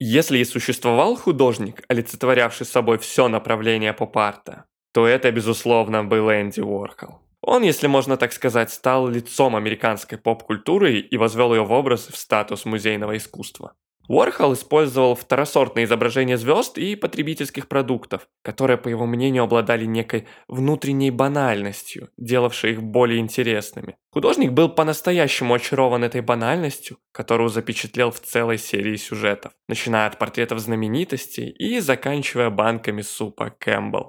Если 0.00 0.38
и 0.38 0.44
существовал 0.44 1.16
художник, 1.16 1.82
олицетворявший 1.88 2.66
собой 2.66 2.98
все 2.98 3.26
направление 3.26 3.92
поп-арта, 3.92 4.66
то 4.92 5.08
это, 5.08 5.32
безусловно, 5.32 6.04
был 6.04 6.30
Энди 6.30 6.60
Уорхол. 6.60 7.20
Он, 7.42 7.62
если 7.64 7.88
можно 7.88 8.16
так 8.16 8.32
сказать, 8.32 8.70
стал 8.72 9.08
лицом 9.08 9.56
американской 9.56 10.16
поп-культуры 10.16 11.00
и 11.00 11.16
возвел 11.16 11.52
ее 11.52 11.64
в 11.64 11.72
образ 11.72 12.06
в 12.06 12.16
статус 12.16 12.64
музейного 12.64 13.16
искусства. 13.16 13.74
Уорхол 14.08 14.54
использовал 14.54 15.14
второсортные 15.14 15.84
изображения 15.84 16.38
звезд 16.38 16.78
и 16.78 16.96
потребительских 16.96 17.68
продуктов, 17.68 18.26
которые, 18.42 18.78
по 18.78 18.88
его 18.88 19.04
мнению, 19.04 19.42
обладали 19.42 19.84
некой 19.84 20.26
внутренней 20.46 21.10
банальностью, 21.10 22.08
делавшей 22.16 22.72
их 22.72 22.82
более 22.82 23.18
интересными. 23.18 23.96
Художник 24.18 24.50
был 24.50 24.68
по-настоящему 24.68 25.54
очарован 25.54 26.02
этой 26.02 26.22
банальностью, 26.22 26.98
которую 27.12 27.50
запечатлел 27.50 28.10
в 28.10 28.18
целой 28.18 28.58
серии 28.58 28.96
сюжетов, 28.96 29.52
начиная 29.68 30.08
от 30.08 30.18
портретов 30.18 30.58
знаменитостей 30.58 31.50
и 31.50 31.78
заканчивая 31.78 32.50
банками 32.50 33.02
супа 33.02 33.50
Кэмпбелл. 33.50 33.96